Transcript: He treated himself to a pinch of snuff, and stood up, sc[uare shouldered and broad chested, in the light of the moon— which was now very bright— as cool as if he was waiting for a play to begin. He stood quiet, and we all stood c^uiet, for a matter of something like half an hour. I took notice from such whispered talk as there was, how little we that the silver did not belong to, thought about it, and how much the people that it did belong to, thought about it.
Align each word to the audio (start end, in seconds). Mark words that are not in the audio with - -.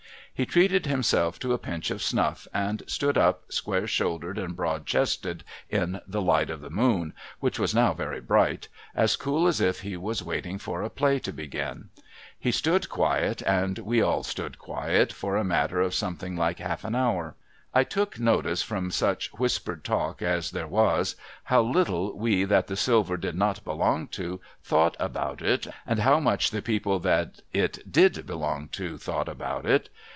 He 0.33 0.45
treated 0.47 0.87
himself 0.87 1.37
to 1.39 1.53
a 1.53 1.59
pinch 1.59 1.91
of 1.91 2.01
snuff, 2.01 2.47
and 2.51 2.81
stood 2.87 3.15
up, 3.15 3.47
sc[uare 3.49 3.87
shouldered 3.87 4.39
and 4.39 4.55
broad 4.55 4.87
chested, 4.87 5.43
in 5.69 6.01
the 6.07 6.21
light 6.21 6.49
of 6.49 6.61
the 6.61 6.71
moon— 6.71 7.13
which 7.41 7.59
was 7.59 7.75
now 7.75 7.93
very 7.93 8.19
bright— 8.19 8.67
as 8.95 9.15
cool 9.15 9.45
as 9.45 9.61
if 9.61 9.81
he 9.81 9.95
was 9.95 10.23
waiting 10.23 10.57
for 10.57 10.81
a 10.81 10.89
play 10.89 11.19
to 11.19 11.31
begin. 11.31 11.89
He 12.39 12.51
stood 12.51 12.89
quiet, 12.89 13.43
and 13.43 13.77
we 13.77 14.01
all 14.01 14.23
stood 14.23 14.57
c^uiet, 14.57 15.11
for 15.13 15.37
a 15.37 15.43
matter 15.43 15.79
of 15.79 15.93
something 15.93 16.35
like 16.35 16.57
half 16.57 16.83
an 16.85 16.95
hour. 16.95 17.35
I 17.71 17.83
took 17.83 18.17
notice 18.19 18.63
from 18.63 18.89
such 18.89 19.31
whispered 19.35 19.83
talk 19.83 20.23
as 20.23 20.49
there 20.49 20.65
was, 20.67 21.15
how 21.43 21.61
little 21.61 22.17
we 22.17 22.45
that 22.45 22.65
the 22.65 22.77
silver 22.77 23.15
did 23.17 23.35
not 23.35 23.63
belong 23.63 24.07
to, 24.07 24.41
thought 24.63 24.95
about 24.99 25.43
it, 25.43 25.67
and 25.85 25.99
how 25.99 26.19
much 26.19 26.49
the 26.49 26.63
people 26.63 26.97
that 27.01 27.41
it 27.53 27.91
did 27.91 28.25
belong 28.25 28.69
to, 28.69 28.97
thought 28.97 29.29
about 29.29 29.67
it. 29.67 29.89